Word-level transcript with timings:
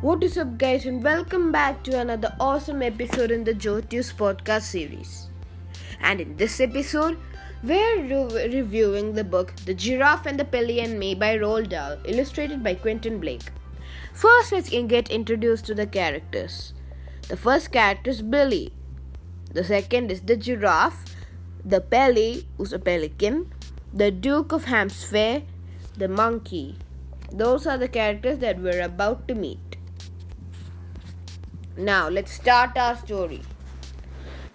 What 0.00 0.22
is 0.22 0.38
up, 0.38 0.58
guys, 0.58 0.86
and 0.86 1.02
welcome 1.02 1.50
back 1.50 1.82
to 1.82 2.00
another 2.00 2.32
awesome 2.38 2.82
episode 2.82 3.32
in 3.32 3.42
the 3.42 3.52
Joe 3.52 3.80
Tubes 3.80 4.12
podcast 4.12 4.62
series. 4.62 5.26
And 6.00 6.20
in 6.20 6.36
this 6.36 6.60
episode, 6.60 7.18
we're 7.64 8.02
re- 8.02 8.48
reviewing 8.54 9.14
the 9.14 9.24
book 9.24 9.52
The 9.66 9.74
Giraffe 9.74 10.26
and 10.26 10.38
the 10.38 10.44
Pelly 10.44 10.78
and 10.78 11.00
Me 11.00 11.16
by 11.16 11.36
Roald 11.36 11.70
Dahl, 11.70 11.98
illustrated 12.04 12.62
by 12.62 12.74
Quentin 12.74 13.18
Blake. 13.18 13.50
First, 14.14 14.52
let's 14.52 14.70
get 14.70 15.10
introduced 15.10 15.66
to 15.66 15.74
the 15.74 15.88
characters. 15.88 16.74
The 17.28 17.36
first 17.36 17.72
character 17.72 18.10
is 18.10 18.22
Billy. 18.22 18.72
The 19.52 19.64
second 19.64 20.12
is 20.12 20.20
the 20.20 20.36
giraffe, 20.36 21.16
the 21.64 21.80
Pelly, 21.80 22.46
who's 22.56 22.72
a 22.72 22.78
pelican, 22.78 23.52
the 23.92 24.12
Duke 24.12 24.52
of 24.52 24.66
Hampshire, 24.66 25.42
the 25.96 26.06
monkey. 26.06 26.78
Those 27.32 27.66
are 27.66 27.76
the 27.76 27.88
characters 27.88 28.38
that 28.38 28.60
we're 28.60 28.80
about 28.80 29.26
to 29.26 29.34
meet. 29.34 29.58
Now, 31.78 32.08
let's 32.08 32.32
start 32.32 32.76
our 32.76 32.96
story. 32.96 33.40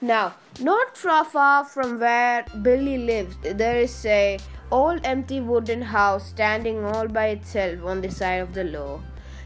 Now, 0.01 0.33
not 0.59 0.97
far, 0.97 1.23
far 1.23 1.63
from 1.63 1.97
where 1.97 2.45
Billy 2.61 2.97
lives, 2.97 3.37
there 3.41 3.77
is 3.77 4.05
a 4.05 4.39
old 4.71 4.99
empty 5.05 5.39
wooden 5.39 5.81
house 5.81 6.27
standing 6.27 6.83
all 6.83 7.07
by 7.07 7.27
itself 7.27 7.85
on 7.85 8.01
the 8.01 8.11
side 8.11 8.41
of 8.41 8.53
the 8.53 8.65
law. 8.65 8.99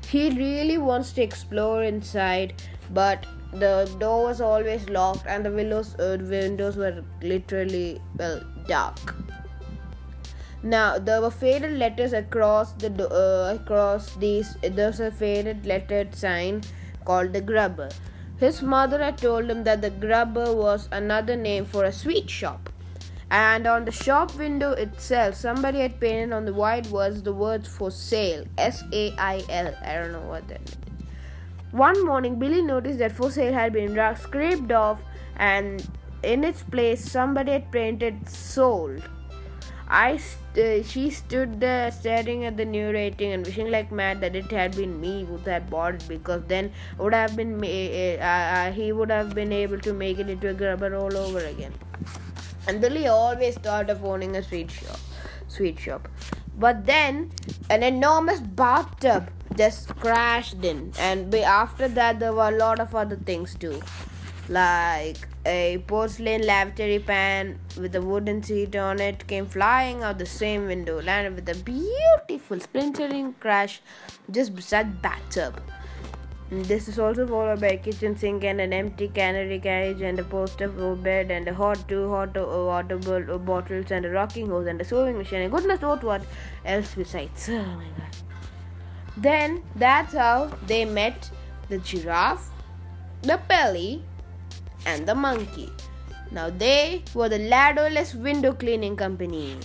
He 0.09 0.31
really 0.31 0.79
wants 0.79 1.11
to 1.13 1.21
explore 1.21 1.83
inside, 1.83 2.55
but 2.89 3.27
the 3.53 3.87
door 3.99 4.23
was 4.23 4.41
always 4.41 4.89
locked 4.89 5.27
and 5.27 5.45
the 5.45 5.51
windows, 5.51 5.93
uh, 5.99 6.17
windows 6.19 6.77
were 6.77 7.03
literally 7.21 8.01
well 8.17 8.41
dark. 8.67 9.15
Now 10.63 10.97
there 10.97 11.21
were 11.21 11.29
faded 11.29 11.77
letters 11.77 12.13
across 12.13 12.71
the 12.73 12.89
uh, 13.07 13.53
across 13.53 14.15
these. 14.15 14.57
There's 14.63 14.99
a 14.99 15.11
faded 15.11 15.67
lettered 15.67 16.15
sign 16.15 16.63
called 17.09 17.33
the 17.33 17.41
Grubber. 17.51 17.89
His 18.45 18.61
mother 18.61 19.03
had 19.03 19.17
told 19.17 19.49
him 19.49 19.63
that 19.63 19.81
the 19.81 19.89
Grubber 19.89 20.49
was 20.53 20.89
another 20.91 21.35
name 21.35 21.65
for 21.65 21.85
a 21.85 21.91
sweet 21.91 22.29
shop. 22.29 22.69
And 23.29 23.67
on 23.67 23.85
the 23.85 23.91
shop 23.91 24.35
window 24.41 24.71
itself, 24.71 25.35
somebody 25.35 25.79
had 25.79 25.99
painted 25.99 26.33
on 26.33 26.45
the 26.45 26.53
white 26.53 26.87
words 26.87 27.23
the 27.23 27.33
words 27.33 27.67
for 27.67 27.89
sale 27.91 28.45
S 28.57 28.83
A 28.93 29.11
I 29.17 29.41
L. 29.49 29.73
I 29.83 29.95
don't 29.95 30.13
know 30.13 30.27
what 30.29 30.47
that. 30.47 30.77
One 31.71 32.05
morning, 32.05 32.39
Billy 32.39 32.61
noticed 32.61 32.99
that 32.99 33.11
for 33.11 33.29
sale 33.29 33.53
had 33.53 33.73
been 33.73 33.99
scraped 34.15 34.71
off, 34.71 35.01
and 35.35 35.85
in 36.23 36.45
its 36.45 36.63
place, 36.63 37.03
somebody 37.17 37.51
had 37.51 37.69
painted 37.71 38.29
sold. 38.29 39.03
I 39.89 40.17
st- 40.17 40.57
uh, 40.57 40.83
she 40.83 41.09
stood 41.09 41.59
there 41.59 41.91
staring 41.91 42.43
at 42.45 42.57
the 42.57 42.65
new 42.65 42.91
rating 42.91 43.31
and 43.31 43.45
wishing 43.45 43.71
like 43.71 43.91
mad 43.91 44.19
that 44.21 44.35
it 44.35 44.51
had 44.51 44.75
been 44.75 44.99
me 44.99 45.23
who 45.23 45.37
had 45.37 45.69
bought 45.69 45.95
it 45.95 46.07
because 46.07 46.43
then 46.47 46.71
would 46.97 47.13
have 47.13 47.35
been 47.35 47.63
uh, 47.63 48.23
uh, 48.23 48.71
he 48.71 48.91
would 48.91 49.09
have 49.09 49.33
been 49.33 49.53
able 49.53 49.79
to 49.79 49.93
make 49.93 50.19
it 50.19 50.29
into 50.29 50.49
a 50.49 50.53
grubber 50.53 50.95
all 50.95 51.15
over 51.15 51.39
again. 51.39 51.73
And 52.67 52.81
Billy 52.81 53.07
always 53.07 53.55
thought 53.55 53.89
of 53.89 54.03
owning 54.03 54.35
a 54.35 54.43
sweet 54.43 54.69
shop, 54.69 54.99
sweet 55.47 55.79
shop. 55.79 56.09
But 56.57 56.85
then 56.85 57.31
an 57.69 57.83
enormous 57.83 58.41
bathtub 58.41 59.29
just 59.55 59.95
crashed 59.95 60.65
in, 60.65 60.91
and 60.99 61.33
after 61.33 61.87
that 61.87 62.19
there 62.19 62.33
were 62.33 62.49
a 62.49 62.57
lot 62.57 62.79
of 62.79 62.93
other 62.93 63.15
things 63.15 63.55
too, 63.55 63.81
like 64.49 65.27
a 65.45 65.77
porcelain 65.87 66.45
lavatory 66.45 66.99
pan 66.99 67.59
with 67.77 67.95
a 67.95 68.01
wooden 68.01 68.43
seat 68.43 68.75
on 68.75 68.99
it 68.99 69.25
came 69.27 69.45
flying 69.45 70.03
out 70.03 70.17
the 70.17 70.25
same 70.25 70.65
window, 70.65 71.01
landed 71.01 71.35
with 71.35 71.49
a 71.49 71.55
beautiful 71.63 72.59
splintering 72.59 73.33
crash 73.33 73.81
just 74.29 74.55
beside 74.55 74.91
the 74.91 74.97
bathtub. 74.97 75.61
This 76.49 76.87
is 76.87 76.97
also 76.97 77.27
followed 77.27 77.59
by 77.59 77.67
a 77.67 77.77
kitchen 77.77 78.17
sink 78.17 78.45
and 78.45 78.61
an 78.61 78.71
empty 78.71 79.09
canary 79.09 79.59
cage 79.59 80.01
and 80.01 80.17
a 80.17 80.23
poster 80.23 80.69
for 80.69 80.95
bed 80.95 81.29
and 81.29 81.45
a 81.45 81.53
hot 81.53 81.87
two 81.89 82.09
hot 82.09 82.37
uh, 82.37 82.45
water 82.45 82.95
uh, 83.33 83.37
bottles 83.37 83.91
and 83.91 84.05
a 84.05 84.09
rocking 84.09 84.47
horse 84.47 84.67
and 84.67 84.79
a 84.79 84.85
sewing 84.85 85.17
machine 85.17 85.41
and 85.41 85.51
goodness 85.51 85.81
knows 85.81 86.01
what 86.03 86.21
else 86.63 86.95
besides. 86.95 87.49
Oh 87.49 87.65
my 87.65 87.89
god. 87.97 88.15
Then 89.17 89.63
that's 89.75 90.13
how 90.13 90.51
they 90.67 90.85
met 90.85 91.29
the 91.67 91.79
giraffe, 91.79 92.49
the 93.23 93.39
pelly, 93.49 94.03
and 94.87 95.07
the 95.07 95.13
monkey. 95.13 95.71
Now 96.31 96.49
they 96.49 97.03
were 97.13 97.29
the 97.29 97.39
ladderless 97.39 98.15
window 98.15 98.53
cleaning 98.53 98.95
company. 98.95 99.57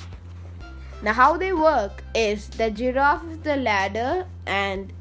Now 1.02 1.12
how 1.12 1.36
they 1.36 1.52
work 1.52 2.04
is 2.14 2.48
the 2.48 2.70
giraffe 2.70 3.24
is 3.30 3.38
the 3.38 3.56
ladder 3.56 4.26
and 4.46 4.92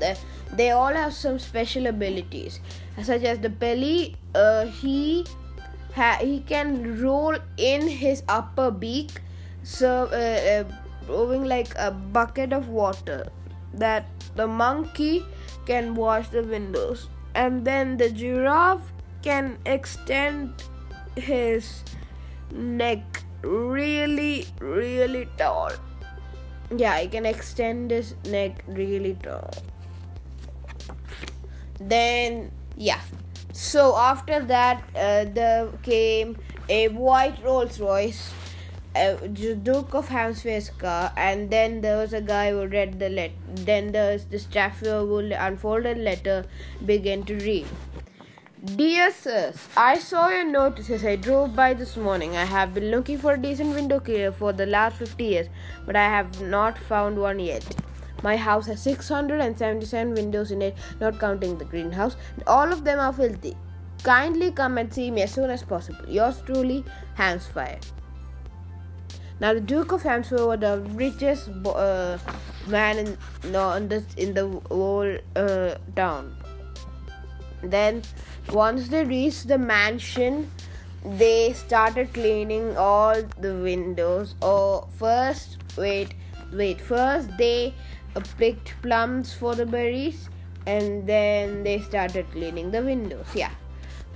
the, 0.00 0.16
they 0.52 0.70
all 0.70 0.92
have 1.02 1.12
some 1.12 1.38
special 1.38 1.86
abilities 1.86 2.60
such 3.02 3.22
as 3.22 3.38
the 3.38 3.50
Pelly. 3.50 4.16
uh, 4.34 4.66
he 4.66 5.26
ha- 5.94 6.18
he 6.20 6.40
can 6.40 7.00
roll 7.00 7.36
in 7.56 7.86
his 7.86 8.22
upper 8.28 8.70
beak 8.70 9.20
so 9.62 10.08
uh, 10.20 10.64
uh, 10.64 11.38
like 11.54 11.74
a 11.76 11.90
bucket 11.90 12.52
of 12.52 12.68
water 12.68 13.20
that 13.74 14.06
the 14.36 14.46
monkey 14.46 15.24
can 15.66 15.94
wash 15.94 16.28
the 16.28 16.42
windows 16.42 17.08
and 17.34 17.64
then 17.64 17.96
the 17.96 18.10
giraffe 18.10 18.92
can 19.22 19.58
extend 19.66 20.64
his 21.16 21.82
neck 22.52 23.22
really 23.42 24.46
really 24.60 25.28
tall. 25.38 25.70
Yeah 26.76 26.98
he 26.98 27.08
can 27.08 27.26
extend 27.26 27.90
his 27.90 28.14
neck 28.24 28.64
really 28.66 29.14
tall. 29.22 29.50
Then 31.80 32.50
yeah. 32.76 33.00
So 33.52 33.96
after 33.96 34.40
that 34.40 34.82
uh, 34.96 35.24
there 35.32 35.68
came 35.82 36.36
a 36.68 36.88
white 36.88 37.42
rolls 37.44 37.80
royce 37.80 38.32
uh, 38.94 39.14
Duke 39.26 39.94
of 39.94 40.08
Hampshire's 40.08 40.70
car, 40.70 41.12
and 41.16 41.50
then 41.50 41.80
there 41.80 41.96
was 41.96 42.12
a 42.12 42.20
guy 42.20 42.50
who 42.50 42.66
read 42.66 42.98
the 42.98 43.08
letter. 43.08 43.34
Then 43.54 43.92
there's 43.92 44.26
the 44.26 44.38
staffer 44.38 45.00
who 45.00 45.18
unfolded 45.18 45.98
letter, 45.98 46.44
began 46.84 47.22
to 47.24 47.36
read. 47.36 47.66
Dear 48.64 49.10
sirs, 49.10 49.68
I 49.76 49.98
saw 49.98 50.28
your 50.28 50.44
notice 50.44 50.88
as 50.88 51.04
I 51.04 51.16
drove 51.16 51.56
by 51.56 51.74
this 51.74 51.96
morning. 51.96 52.36
I 52.36 52.44
have 52.44 52.74
been 52.74 52.90
looking 52.92 53.18
for 53.18 53.32
a 53.32 53.36
decent 53.38 53.74
window 53.74 53.98
cleaner 53.98 54.30
for 54.30 54.52
the 54.52 54.66
last 54.66 54.98
50 54.98 55.24
years, 55.24 55.48
but 55.84 55.96
I 55.96 56.04
have 56.04 56.40
not 56.40 56.78
found 56.78 57.18
one 57.18 57.40
yet. 57.40 57.64
My 58.22 58.36
house 58.36 58.66
has 58.66 58.80
677 58.82 60.14
windows 60.14 60.52
in 60.52 60.62
it, 60.62 60.76
not 61.00 61.18
counting 61.18 61.58
the 61.58 61.64
greenhouse. 61.64 62.14
All 62.46 62.72
of 62.72 62.84
them 62.84 63.00
are 63.00 63.12
filthy. 63.12 63.56
Kindly 64.04 64.52
come 64.52 64.78
and 64.78 64.92
see 64.94 65.10
me 65.10 65.22
as 65.22 65.32
soon 65.32 65.50
as 65.50 65.64
possible. 65.64 66.08
Yours 66.08 66.40
truly, 66.46 66.84
Hampshire. 67.14 67.80
Now, 69.40 69.54
the 69.54 69.60
Duke 69.60 69.92
of 69.92 70.02
Hampshire 70.02 70.46
was 70.46 70.60
the 70.60 70.80
richest 70.92 71.48
uh, 71.66 72.18
man 72.66 72.98
in, 72.98 73.06
in, 73.44 73.52
the, 73.52 74.04
in 74.16 74.34
the 74.34 74.48
whole 74.70 75.18
uh, 75.36 75.74
town. 75.96 76.36
Then, 77.62 78.02
once 78.50 78.88
they 78.88 79.04
reached 79.04 79.48
the 79.48 79.58
mansion, 79.58 80.50
they 81.04 81.52
started 81.52 82.12
cleaning 82.12 82.76
all 82.76 83.22
the 83.40 83.54
windows. 83.54 84.34
Oh, 84.42 84.88
first, 84.96 85.58
wait, 85.76 86.14
wait. 86.52 86.80
First, 86.80 87.36
they 87.38 87.74
uh, 88.14 88.20
picked 88.38 88.74
plums 88.82 89.32
for 89.32 89.54
the 89.54 89.66
berries, 89.66 90.28
and 90.66 91.06
then 91.06 91.64
they 91.64 91.80
started 91.80 92.30
cleaning 92.30 92.70
the 92.70 92.82
windows. 92.82 93.26
Yeah 93.34 93.50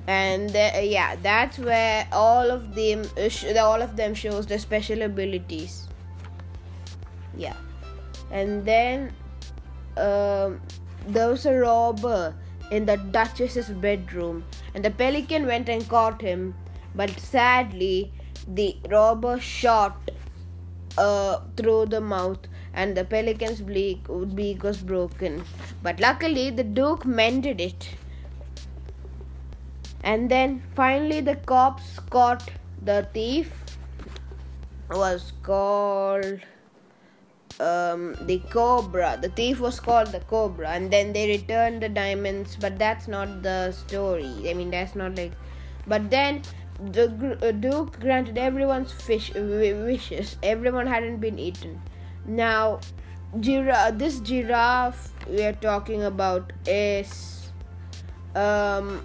and 0.06 0.54
uh, 0.54 0.70
yeah 0.80 1.16
that's 1.22 1.58
where 1.58 2.06
all 2.12 2.50
of 2.50 2.74
them 2.74 3.04
uh, 3.18 3.58
all 3.58 3.82
of 3.82 3.96
them 3.96 4.14
shows 4.14 4.46
the 4.46 4.58
special 4.58 5.02
abilities. 5.02 5.88
Yeah. 7.36 7.56
And 8.30 8.64
then 8.64 9.12
um, 9.96 10.60
there 11.06 11.28
was 11.28 11.46
a 11.46 11.54
robber 11.54 12.34
in 12.70 12.86
the 12.86 12.96
duchess's 12.96 13.68
bedroom. 13.68 14.44
And 14.74 14.84
the 14.84 14.90
pelican 14.90 15.46
went 15.46 15.68
and 15.68 15.88
caught 15.88 16.20
him. 16.20 16.54
But 16.94 17.10
sadly 17.20 18.12
the 18.48 18.76
robber 18.90 19.38
shot 19.40 20.10
uh, 20.96 21.40
through 21.56 21.86
the 21.86 22.00
mouth. 22.00 22.38
And 22.74 22.96
the 22.96 23.04
pelican's 23.04 23.60
beak 23.60 24.08
was 24.62 24.78
broken. 24.78 25.44
But 25.82 26.00
luckily 26.00 26.50
the 26.50 26.64
duke 26.64 27.04
mended 27.04 27.60
it 27.60 27.88
and 30.06 30.30
then 30.30 30.62
finally 30.74 31.20
the 31.20 31.34
cops 31.34 31.98
caught 32.10 32.50
the 32.80 33.06
thief. 33.12 33.52
Was 34.88 35.32
called 35.42 36.42
um, 37.58 38.14
the 38.20 38.40
cobra. 38.50 39.18
The 39.20 39.30
thief 39.30 39.58
was 39.58 39.80
called 39.80 40.12
the 40.12 40.20
cobra. 40.20 40.68
And 40.68 40.92
then 40.92 41.12
they 41.12 41.26
returned 41.28 41.82
the 41.82 41.88
diamonds 41.88 42.56
but 42.60 42.78
that's 42.78 43.08
not 43.08 43.42
the 43.42 43.72
story. 43.72 44.48
I 44.48 44.54
mean 44.54 44.70
that's 44.70 44.94
not 44.94 45.16
like 45.16 45.32
but 45.88 46.08
then 46.08 46.42
the 46.92 47.36
uh, 47.42 47.50
duke 47.50 47.98
granted 47.98 48.38
everyone's 48.38 48.92
fish 48.92 49.34
wishes. 49.34 50.36
Everyone 50.44 50.86
hadn't 50.86 51.18
been 51.18 51.40
eaten. 51.40 51.82
Now 52.26 52.78
giraffe. 53.40 53.98
This 53.98 54.20
giraffe 54.20 55.10
we 55.28 55.42
are 55.42 55.58
talking 55.68 56.04
about 56.04 56.52
is 56.64 57.50
um 58.36 59.04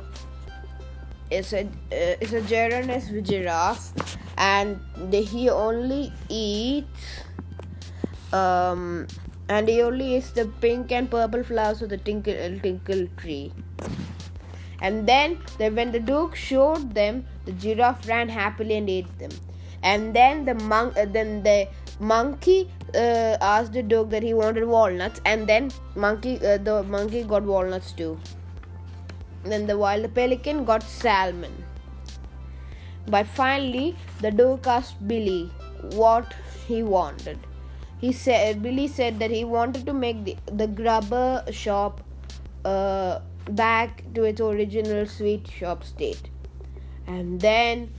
is 1.32 1.54
a 1.54 1.64
uh, 1.92 2.16
is 2.22 2.34
a 2.34 2.42
giraffe, 2.42 4.18
and 4.38 4.80
the, 5.10 5.22
he 5.22 5.50
only 5.50 6.12
eats 6.30 7.24
um 8.34 9.08
and 9.50 9.68
he 9.68 9.82
only 9.82 10.16
eats 10.16 10.32
the 10.32 10.46
pink 10.62 10.92
and 10.92 11.10
purple 11.10 11.44
flowers 11.44 11.82
of 11.82 11.90
the 11.90 11.98
tinkle 11.98 12.34
tinkle 12.62 13.08
tree. 13.18 13.52
And 14.84 15.08
then, 15.08 15.38
when 15.60 15.92
the 15.92 16.00
Duke 16.00 16.36
showed 16.36 16.96
them, 16.96 17.26
the 17.46 17.52
giraffe 17.52 18.08
ran 18.08 18.30
happily 18.30 18.78
and 18.78 18.90
ate 18.90 19.20
them. 19.20 19.30
And 19.84 20.16
then 20.16 20.44
the 20.46 20.56
monk, 20.56 20.98
uh, 20.98 21.06
then 21.06 21.44
the 21.44 21.68
monkey 22.00 22.68
uh, 22.96 23.38
asked 23.42 23.74
the 23.74 23.84
Duke 23.84 24.10
that 24.10 24.24
he 24.24 24.34
wanted 24.34 24.66
walnuts, 24.66 25.22
and 25.24 25.48
then 25.48 25.70
monkey, 25.96 26.38
uh, 26.38 26.58
the 26.58 26.82
monkey 26.84 27.24
got 27.24 27.44
walnuts 27.44 27.92
too. 27.92 28.18
Then 29.44 29.68
the 29.68 29.78
wild 29.78 30.14
pelican 30.14 30.66
got 30.66 30.84
salmon. 30.84 31.66
But 33.08 33.28
finally, 33.28 33.96
the 34.22 34.32
Duke 34.32 34.68
asked 34.68 35.08
Billy 35.08 35.52
what 35.94 36.34
he 36.68 36.84
wanted. 36.84 37.40
He 38.00 38.12
said 38.12 38.62
Billy 38.62 38.88
said 38.88 39.20
that 39.20 39.32
he 39.32 39.44
wanted 39.44 39.86
to 39.86 39.94
make 39.94 40.24
the, 40.24 40.38
the 40.52 40.68
grubber 40.68 41.44
shop 41.52 42.02
uh, 42.66 43.20
back 43.50 44.04
to 44.14 44.24
its 44.24 44.42
original 44.42 45.06
sweet 45.06 45.48
shop 45.48 45.84
state 45.84 46.30
and 47.08 47.42
then 47.42 47.92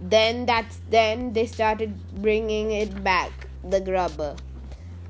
then 0.00 0.46
that's 0.46 0.80
then 0.90 1.32
they 1.32 1.46
started 1.46 1.94
bringing 2.22 2.70
it 2.72 3.02
back 3.02 3.48
the 3.64 3.80
grubber 3.80 4.34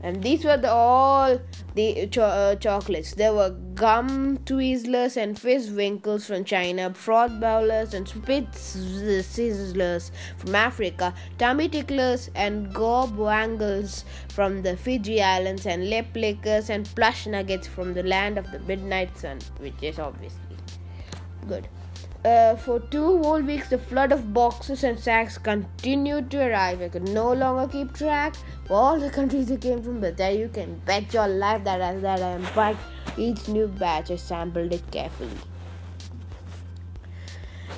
and 0.03 0.23
these 0.23 0.45
were 0.45 0.57
the, 0.57 0.71
all 0.71 1.41
the 1.75 2.07
cho- 2.09 2.23
uh, 2.23 2.55
chocolates. 2.57 3.15
There 3.15 3.35
were 3.35 3.51
gum 3.75 4.39
Twizzlers 4.39 5.17
and 5.17 5.39
fizz 5.39 5.71
winkles 5.71 6.27
from 6.27 6.45
China, 6.45 6.93
froth 6.95 7.41
bowlers 7.41 7.95
and 7.95 8.09
spitz 8.09 8.77
sizzlers 8.77 10.11
from 10.37 10.55
Africa, 10.55 11.15
tummy 11.39 11.69
ticklers 11.69 12.31
and 12.35 12.73
gob 12.73 13.17
wangles 13.17 14.05
from 14.29 14.63
the 14.63 14.77
Fiji 14.77 15.21
Islands, 15.21 15.67
and 15.67 15.91
lip 15.91 16.07
lickers 16.15 16.71
and 16.71 16.87
plush 16.95 17.27
nuggets 17.27 17.67
from 17.67 17.95
the 17.95 18.03
land 18.03 18.39
of 18.39 18.51
the 18.53 18.61
midnight 18.61 19.17
sun, 19.19 19.39
which 19.59 19.83
is 19.83 19.99
obviously 19.99 20.39
good. 21.49 21.69
Uh, 22.25 22.57
for 22.57 22.81
two 22.81 23.23
whole 23.23 23.41
weeks, 23.41 23.69
the 23.69 23.79
flood 23.79 24.11
of 24.11 24.35
boxes 24.35 24.83
and 24.83 24.99
sacks 24.99 25.39
continued 25.39 26.31
to 26.31 26.45
arrive. 26.45 26.83
I 26.83 26.89
could 26.89 27.09
no 27.09 27.33
longer 27.33 27.71
keep 27.71 27.95
track 27.95 28.35
of 28.65 28.73
all 28.73 28.99
the 28.99 29.09
countries 29.09 29.47
they 29.47 29.57
came 29.57 29.83
from, 29.83 30.01
but 30.01 30.17
there 30.17 30.33
you 30.33 30.49
can 30.49 30.81
bet 30.85 31.15
your 31.15 31.29
life 31.29 31.63
that 31.65 31.81
as 31.81 32.03
that 32.03 32.21
I 32.21 32.31
unpacked 32.33 32.81
each 33.17 33.47
new 33.49 33.69
batch, 33.69 34.11
I 34.11 34.17
sampled 34.17 34.73
it 34.73 34.91
carefully. 34.91 35.31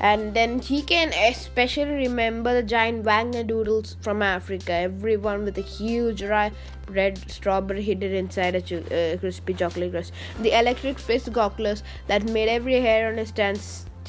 And 0.00 0.32
then 0.32 0.60
he 0.60 0.80
can 0.80 1.12
especially 1.12 1.92
remember 2.08 2.54
the 2.54 2.62
giant 2.62 3.04
Wagner 3.04 3.44
doodles 3.44 3.96
from 4.00 4.22
Africa, 4.22 4.72
everyone 4.72 5.44
with 5.44 5.58
a 5.58 5.60
huge 5.60 6.22
ri- 6.22 6.52
red 6.88 7.18
strawberry 7.30 7.82
hidden 7.82 8.14
inside 8.14 8.54
a 8.54 8.62
cho- 8.62 8.78
uh, 8.78 9.18
crispy 9.18 9.52
chocolate 9.52 9.90
crust. 9.92 10.14
The 10.40 10.58
electric 10.58 10.98
fist 10.98 11.30
gogglers 11.30 11.82
that 12.06 12.22
made 12.24 12.48
every 12.48 12.80
hair 12.80 13.08
on 13.12 13.18
his 13.18 13.28
stand 13.28 13.60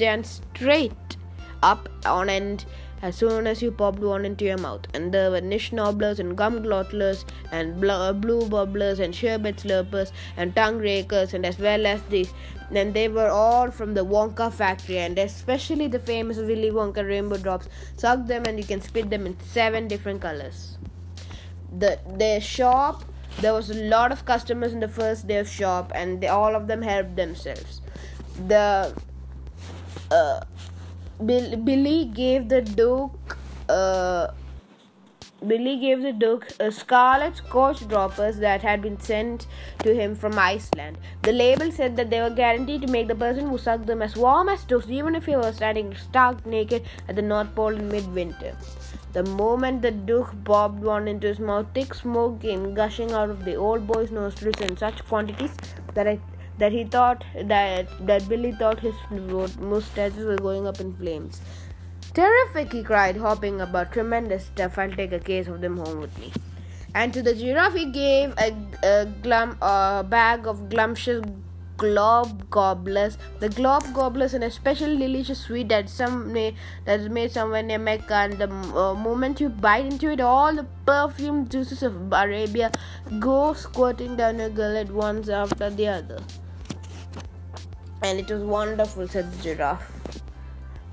stand 0.02 0.26
straight 0.26 1.16
up 1.62 1.88
on 2.04 2.28
end 2.28 2.64
as 3.02 3.16
soon 3.16 3.46
as 3.46 3.60
you 3.62 3.70
popped 3.70 4.00
one 4.00 4.24
into 4.24 4.44
your 4.44 4.58
mouth. 4.58 4.86
And 4.94 5.14
there 5.14 5.30
were 5.30 5.40
niche 5.40 5.72
nobblers 5.72 6.18
and 6.18 6.36
gum 6.36 6.60
glottlers 6.64 7.24
and 7.52 7.80
bl- 7.80 8.12
blue 8.24 8.40
bubblers 8.54 8.98
and 8.98 9.14
sherbet 9.14 9.58
slurpers 9.58 10.10
and 10.36 10.56
tongue 10.56 10.78
rakers 10.78 11.34
and 11.34 11.46
as 11.46 11.58
well 11.58 11.86
as 11.86 12.02
these. 12.14 12.32
And 12.72 12.94
they 12.94 13.06
were 13.08 13.28
all 13.28 13.70
from 13.70 13.94
the 13.94 14.04
Wonka 14.04 14.52
factory 14.52 14.98
and 14.98 15.18
especially 15.18 15.86
the 15.86 16.00
famous 16.00 16.38
Willy 16.38 16.70
Wonka 16.70 17.06
rainbow 17.06 17.36
drops. 17.36 17.68
Suck 17.96 18.26
them 18.26 18.44
and 18.46 18.58
you 18.58 18.64
can 18.64 18.80
spit 18.80 19.08
them 19.08 19.26
in 19.26 19.38
seven 19.40 19.86
different 19.86 20.20
colors. 20.20 20.78
The 21.78 21.98
their 22.24 22.40
shop 22.40 23.04
there 23.40 23.54
was 23.54 23.70
a 23.70 23.84
lot 23.84 24.12
of 24.12 24.24
customers 24.24 24.72
in 24.72 24.80
the 24.80 24.88
first 24.88 25.26
day 25.28 25.38
of 25.38 25.48
shop 25.48 25.92
and 25.94 26.20
they, 26.20 26.28
all 26.28 26.54
of 26.56 26.66
them 26.66 26.82
helped 26.82 27.16
themselves. 27.16 27.80
The 28.48 28.94
uh, 30.12 30.40
Bill, 31.24 31.56
Billy 31.56 32.04
gave 32.06 32.48
the 32.48 32.62
Duke. 32.62 33.38
Uh, 33.68 34.28
Billy 35.46 35.76
gave 35.80 36.02
the 36.02 36.12
Duke 36.12 36.46
uh, 36.60 36.70
scarlet 36.70 37.36
scotch 37.36 37.88
droppers 37.88 38.36
that 38.36 38.62
had 38.62 38.80
been 38.80 38.98
sent 39.00 39.48
to 39.80 39.92
him 39.92 40.14
from 40.14 40.38
Iceland. 40.38 40.98
The 41.22 41.32
label 41.32 41.72
said 41.72 41.96
that 41.96 42.10
they 42.10 42.20
were 42.20 42.30
guaranteed 42.30 42.82
to 42.82 42.92
make 42.92 43.08
the 43.08 43.16
person 43.16 43.48
who 43.48 43.58
sucked 43.58 43.86
them 43.86 44.02
as 44.02 44.14
warm 44.16 44.48
as 44.48 44.64
toast, 44.64 44.88
even 44.88 45.16
if 45.16 45.26
he 45.26 45.34
was 45.34 45.56
standing 45.56 45.96
stark 45.96 46.46
naked 46.46 46.84
at 47.08 47.16
the 47.16 47.22
North 47.22 47.52
Pole 47.56 47.74
in 47.74 47.88
midwinter. 47.88 48.56
The 49.14 49.24
moment 49.24 49.82
the 49.82 49.90
Duke 49.90 50.30
bobbed 50.44 50.84
one 50.84 51.08
into 51.08 51.26
his 51.26 51.40
mouth, 51.40 51.66
thick 51.74 51.92
smoke 51.92 52.40
came 52.40 52.72
gushing 52.72 53.10
out 53.10 53.28
of 53.28 53.44
the 53.44 53.56
old 53.56 53.86
boy's 53.86 54.12
nostrils 54.12 54.60
in 54.60 54.76
such 54.76 55.04
quantities 55.06 55.56
that 55.94 56.06
I 56.06 56.20
that 56.58 56.72
he 56.72 56.84
thought 56.84 57.24
that 57.44 57.88
that 58.06 58.28
Billy 58.28 58.52
thought 58.52 58.80
his 58.80 58.94
mustaches 59.58 60.24
were 60.24 60.36
going 60.36 60.66
up 60.66 60.80
in 60.80 60.94
flames. 60.94 61.40
Terrific, 62.14 62.72
he 62.72 62.82
cried, 62.82 63.16
hopping 63.16 63.60
about. 63.60 63.92
Tremendous 63.92 64.46
stuff. 64.46 64.78
I'll 64.78 64.90
take 64.90 65.12
a 65.12 65.18
case 65.18 65.48
of 65.48 65.60
them 65.60 65.78
home 65.78 66.00
with 66.00 66.16
me. 66.18 66.32
And 66.94 67.14
to 67.14 67.22
the 67.22 67.34
giraffe, 67.34 67.74
he 67.74 67.86
gave 67.86 68.34
a, 68.36 68.54
a 68.82 69.06
glum, 69.22 69.56
bag 70.10 70.46
of 70.46 70.68
glumptious 70.68 71.24
glob 71.82 72.48
gobblers. 72.50 73.18
The 73.40 73.48
glob 73.48 73.86
gobblers, 73.94 74.34
an 74.34 74.42
especially 74.48 74.96
delicious 74.96 75.40
sweet 75.46 75.68
that 75.70 75.88
some 75.88 76.18
that's 76.84 77.08
made 77.08 77.32
somewhere 77.32 77.62
near 77.62 77.78
Mecca. 77.78 78.14
And 78.14 78.38
the 78.38 78.50
uh, 78.50 78.94
moment 78.94 79.40
you 79.40 79.48
bite 79.48 79.86
into 79.86 80.10
it, 80.10 80.20
all 80.20 80.54
the 80.54 80.66
perfume 80.86 81.48
juices 81.48 81.82
of 81.82 81.96
Arabia 82.12 82.70
go 83.18 83.54
squirting 83.54 84.16
down 84.16 84.38
your 84.38 84.50
gullet 84.50 84.90
once 84.90 85.28
after 85.28 85.70
the 85.70 85.88
other. 85.88 86.20
And 88.02 88.18
it 88.18 88.30
was 88.30 88.42
wonderful, 88.42 89.08
said 89.08 89.32
the 89.32 89.42
giraffe. 89.42 89.90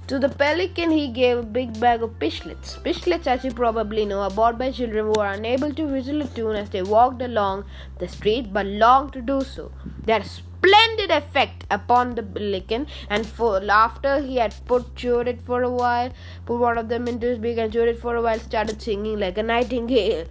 To 0.10 0.18
the 0.18 0.30
pelican, 0.30 0.90
he 0.90 1.08
gave 1.08 1.38
a 1.38 1.44
big 1.44 1.80
bag 1.80 2.02
of 2.02 2.18
pishlets. 2.22 2.78
Pishlets, 2.84 3.28
as 3.28 3.44
you 3.44 3.52
probably 3.52 4.06
know, 4.06 4.22
are 4.22 4.32
bought 4.32 4.58
by 4.58 4.72
children 4.72 5.06
who 5.06 5.22
are 5.22 5.34
unable 5.34 5.72
to 5.72 5.84
whistle 5.84 6.24
a 6.24 6.28
tune 6.28 6.56
as 6.56 6.72
they 6.72 6.82
walked 6.82 7.22
along 7.22 7.66
the 8.00 8.08
street 8.08 8.52
but 8.52 8.66
long 8.66 9.12
to 9.12 9.22
do 9.22 9.42
so. 9.42 9.72
They 10.06 10.14
had 10.14 10.24
a 10.24 10.30
splendid 10.60 11.10
effect 11.10 11.66
upon 11.72 12.16
the 12.16 12.24
pelican, 12.24 12.86
and 13.10 13.26
for 13.26 13.62
after 13.72 14.20
he 14.22 14.36
had 14.36 14.54
put 14.66 14.96
chewed 14.96 15.28
it 15.28 15.42
for 15.42 15.64
a 15.64 15.70
while, 15.70 16.12
put 16.46 16.60
one 16.60 16.78
of 16.78 16.90
them 16.90 17.08
into 17.08 17.28
his 17.28 17.40
beak 17.40 17.58
and 17.58 17.72
chewed 17.72 17.88
it 17.88 18.00
for 18.00 18.16
a 18.16 18.22
while, 18.22 18.40
started 18.40 18.82
singing 18.82 19.20
like 19.20 19.38
a 19.38 19.44
nightingale, 19.44 20.26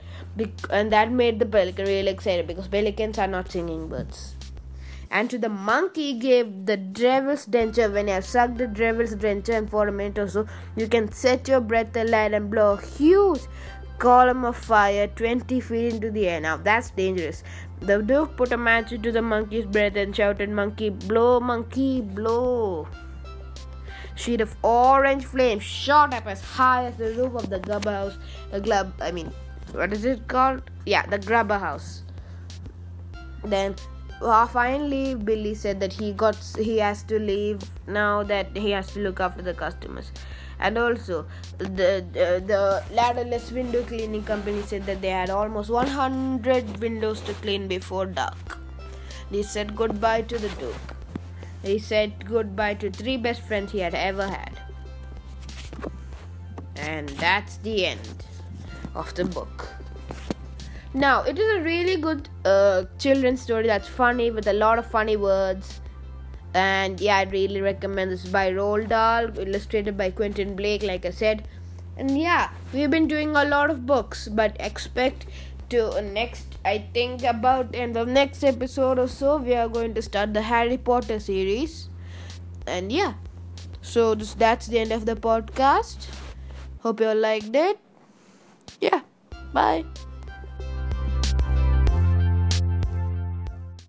and 0.71 0.93
that 0.93 1.11
made 1.11 1.39
the 1.39 1.47
pelican 1.47 1.87
really 1.87 2.11
excited 2.11 2.47
because 2.47 2.69
pelicans 2.69 3.19
are 3.19 3.27
not 3.27 3.51
singing 3.51 3.89
birds. 3.89 4.35
And 5.11 5.31
to 5.31 5.39
the 5.39 5.49
monkey 5.49 6.19
gave 6.19 6.67
the 6.67 6.77
devil's 6.77 7.47
denture. 7.47 7.91
When 7.91 8.09
you 8.09 8.13
have 8.13 8.27
sucked 8.27 8.59
the 8.59 8.67
devil's 8.67 9.15
denture 9.15 9.57
and 9.57 9.71
for 9.71 9.89
a 9.89 9.93
minute 9.93 10.19
or 10.19 10.29
so, 10.29 10.47
you 10.77 10.87
can 10.87 11.11
set 11.11 11.49
your 11.49 11.63
breath 11.63 11.97
alight 11.97 12.35
and 12.35 12.51
blow 12.51 12.75
a 12.75 12.81
huge 12.83 13.41
column 13.99 14.45
of 14.45 14.57
fire 14.57 15.09
20 15.09 15.61
feet 15.61 15.95
into 15.95 16.11
the 16.11 16.29
air. 16.29 16.41
Now 16.41 16.57
that's 16.57 16.91
dangerous. 16.91 17.43
The 17.81 18.03
duke 18.03 18.37
put 18.37 18.53
a 18.53 18.57
match 18.57 18.93
into 18.93 19.13
the 19.13 19.23
monkey's 19.23 19.67
breath 19.67 19.97
and 19.97 20.15
shouted, 20.15 20.51
Monkey, 20.51 20.91
blow, 20.91 21.41
monkey, 21.41 22.01
blow. 22.01 22.89
Sheet 24.15 24.41
of 24.41 24.57
orange 24.63 25.25
flame 25.25 25.61
shot 25.61 26.13
up 26.13 26.27
as 26.27 26.41
high 26.43 26.87
as 26.87 26.97
the 26.97 27.15
roof 27.15 27.35
of 27.35 27.51
the 27.51 27.61
grubber 27.61 27.93
house. 27.93 28.19
Uh, 28.51 28.59
the 28.59 28.61
glub, 28.61 28.93
I 29.01 29.13
mean, 29.13 29.33
what 29.73 29.93
is 29.93 30.05
it 30.05 30.27
called? 30.27 30.63
Yeah, 30.87 31.07
the 31.07 31.19
grubber 31.19 31.59
house. 31.59 32.03
Then 33.45 33.77
finally 34.21 35.15
billy 35.15 35.55
said 35.55 35.81
that 35.81 35.93
he 35.93 36.13
got 36.13 36.37
he 36.59 36.79
has 36.79 37.03
to 37.05 37.19
leave 37.19 37.61
now 37.87 38.23
that 38.23 38.57
he 38.57 38.71
has 38.71 38.93
to 38.93 39.01
look 39.01 39.21
after 39.21 39.43
the 39.43 39.55
customers. 39.55 40.13
And 40.61 40.77
also 40.77 41.27
the 41.59 42.05
the, 42.13 42.43
the 42.45 42.83
ladderless 42.93 43.53
window 43.53 43.83
cleaning 43.85 44.25
company 44.25 44.63
said 44.63 44.87
that 44.87 45.01
they 45.01 45.11
had 45.11 45.31
almost 45.31 45.71
100 45.71 46.79
windows 46.79 47.21
to 47.23 47.35
clean 47.35 47.69
before 47.69 48.07
dark. 48.07 48.59
They 49.31 49.43
said 49.43 49.77
goodbye 49.77 50.23
to 50.23 50.39
the 50.39 50.49
duke. 50.49 50.97
He 51.63 51.79
said 51.79 52.27
goodbye 52.27 52.75
to 52.75 52.91
three 52.91 53.17
best 53.17 53.43
friends 53.43 53.73
he 53.73 53.81
had 53.81 53.95
ever 53.95 54.27
had. 54.27 54.61
And 56.77 57.09
that's 57.11 57.59
the 57.59 57.87
end 57.87 58.25
of 58.95 59.15
the 59.15 59.25
book 59.25 59.68
now, 60.99 61.23
it 61.23 61.39
is 61.39 61.57
a 61.57 61.63
really 61.63 61.97
good 61.97 62.29
uh, 62.45 62.85
children's 62.99 63.43
story 63.43 63.67
that's 63.67 63.89
funny 63.89 64.31
with 64.31 64.47
a 64.47 64.53
lot 64.53 64.79
of 64.79 64.87
funny 64.87 65.17
words. 65.17 65.81
And 66.55 67.01
yeah, 67.01 67.19
I 67.19 67.23
really 67.25 67.61
recommend 67.61 68.11
this 68.11 68.27
by 68.27 68.51
Roald 68.53 68.89
Dahl, 68.89 69.39
illustrated 69.39 69.97
by 69.97 70.11
Quentin 70.11 70.57
Blake, 70.57 70.83
like 70.83 71.05
I 71.05 71.11
said. 71.11 71.47
And 71.97 72.19
yeah, 72.19 72.51
we've 72.73 72.91
been 72.91 73.09
doing 73.09 73.37
a 73.37 73.45
lot 73.45 73.71
of 73.71 73.87
books, 73.87 74.29
but 74.29 74.57
expect 74.61 75.27
to 75.71 76.01
next 76.01 76.59
i 76.65 76.79
think 76.95 77.23
about 77.23 77.75
in 77.75 77.93
the 77.93 78.05
next 78.05 78.43
episode 78.43 78.99
or 78.99 79.09
so 79.09 79.37
we 79.37 79.55
are 79.55 79.69
going 79.69 79.95
to 79.95 80.03
start 80.03 80.33
the 80.33 80.43
harry 80.43 80.79
potter 80.79 81.21
series 81.21 81.89
and 82.67 82.91
yeah 82.91 83.15
so 83.83 84.15
this, 84.15 84.35
that's 84.35 84.67
the 84.67 84.79
end 84.79 84.93
of 84.93 85.07
the 85.07 85.15
podcast 85.15 86.09
hope 86.81 87.01
you 87.01 87.07
all 87.07 87.15
liked 87.15 87.55
it 87.55 87.79
yeah 88.81 89.01
bye 89.53 89.85